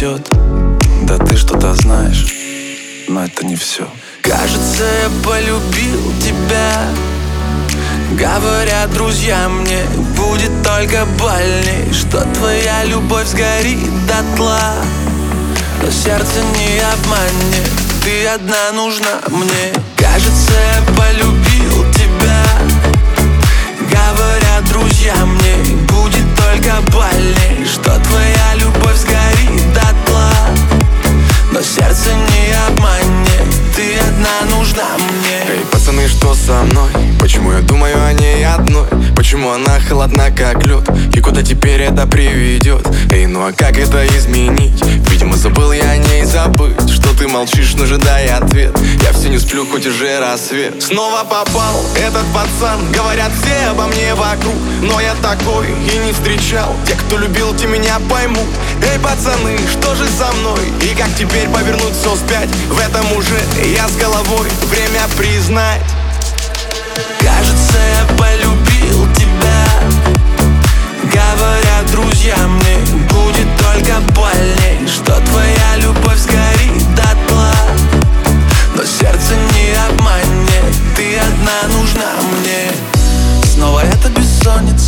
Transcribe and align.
несет. 0.00 0.28
Да 1.02 1.18
ты 1.18 1.36
что-то 1.36 1.74
знаешь, 1.74 2.26
но 3.08 3.24
это 3.24 3.44
не 3.44 3.56
все 3.56 3.86
Кажется, 4.22 4.84
я 4.84 5.10
полюбил 5.24 6.12
тебя. 6.22 6.86
Говорят 8.12 8.92
друзья 8.92 9.48
мне, 9.48 9.82
будет 10.16 10.50
только 10.64 11.06
больней 11.18 11.92
Что 11.92 12.20
твоя 12.34 12.84
любовь 12.84 13.26
сгорит 13.26 14.06
дотла. 14.06 14.74
Но 15.82 15.90
сердце 15.90 16.40
не 16.56 16.80
обманет, 16.80 17.70
ты 18.02 18.26
одна 18.26 18.72
нужна 18.72 19.20
мне. 19.28 19.72
Кажется, 19.96 20.52
я 20.52 20.82
полюбил 20.94 21.69
нужна 34.70 34.96
мне 34.98 35.40
Эй, 35.48 35.64
пацаны, 35.70 36.08
что 36.08 36.34
со 36.34 36.62
мной? 36.62 36.90
Почему 37.18 37.52
я 37.52 37.60
думаю 37.60 38.04
о 38.04 38.12
ней 38.12 38.44
одной? 38.46 38.86
Почему 39.16 39.50
она 39.50 39.80
холодна, 39.80 40.30
как 40.30 40.64
лед? 40.64 40.88
И 41.14 41.20
куда 41.20 41.42
теперь 41.42 41.82
это 41.82 42.06
приведет? 42.06 42.86
Эй, 43.10 43.26
ну 43.26 43.46
а 43.46 43.52
как 43.52 43.78
это 43.78 44.06
изменить? 44.06 44.82
Видимо, 45.10 45.36
забыл 45.36 45.72
я 45.72 45.90
о 45.90 45.96
ней 45.96 46.24
забыть 46.24 46.90
Что 46.90 47.14
ты 47.16 47.26
молчишь, 47.28 47.74
но 47.76 47.84
ожидай 47.84 48.28
ответ 48.28 48.76
Я 49.02 49.12
все 49.12 49.28
не 49.28 49.38
сплю, 49.38 49.66
хоть 49.66 49.86
уже 49.86 50.20
рассвет 50.20 50.82
Снова 50.82 51.24
попал 51.24 51.84
этот 51.96 52.24
пацан 52.32 52.80
Говорят 52.92 53.32
все 53.42 53.70
обо 53.70 53.86
мне 53.86 54.14
вокруг 54.14 54.54
Но 54.82 55.00
я 55.00 55.14
такой 55.22 55.68
и 55.68 55.98
не 55.98 56.12
встречал 56.12 56.74
Те, 56.86 56.94
кто 56.94 57.18
любил, 57.18 57.54
те 57.54 57.66
меня 57.66 57.98
поймут 58.08 58.48
Эй, 58.82 58.98
пацаны, 59.00 59.58
что 59.72 59.94
же 59.94 60.06
со 60.06 60.29
повернуть 61.60 61.94
все 61.94 62.14
вспять? 62.14 62.48
В 62.70 62.78
этом 62.78 63.12
уже 63.12 63.38
я 63.74 63.86
с 63.88 63.96
головой. 63.96 64.48
Время 64.70 65.02
признать. 65.16 65.82
Кажется, 67.20 67.78
я 67.98 68.16
полюбил 68.16 69.06
тебя. 69.14 69.66
Говорят 71.04 71.86
друзья 71.90 72.36
мне, 72.46 72.78
будет 73.08 73.48
только 73.58 74.00
больней. 74.14 74.86
Что 74.86 75.20
твоя 75.20 75.76
любовь 75.76 76.18
сгорит 76.18 76.94
дотла. 76.94 77.54
Но 78.74 78.82
сердце 78.84 79.34
не 79.54 79.74
обманет, 79.88 80.74
ты 80.96 81.18
одна 81.18 81.76
нужна 81.76 82.12
мне. 82.38 82.70
Снова 83.54 83.80
это 83.80 84.08
бессонница, 84.08 84.79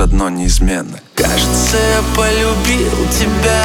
лишь 0.00 0.04
одно 0.04 0.28
неизменно. 0.30 0.98
Кажется, 1.14 1.76
я 1.76 2.02
полюбил 2.16 3.08
тебя. 3.18 3.64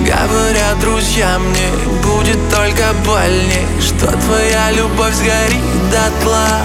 Говорят 0.00 0.80
друзья 0.80 1.38
мне, 1.38 1.68
будет 2.02 2.38
только 2.50 2.92
больней 3.04 3.66
Что 3.80 4.06
твоя 4.06 4.70
любовь 4.72 5.14
сгорит 5.14 5.90
дотла. 5.90 6.60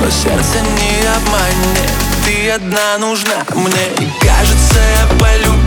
Но 0.00 0.10
сердце 0.10 0.60
не 0.78 1.06
обманет, 1.06 1.90
ты 2.24 2.50
одна 2.50 2.98
нужна 2.98 3.44
мне. 3.54 4.08
Кажется, 4.20 4.80
я 4.98 5.18
полюбил 5.18 5.59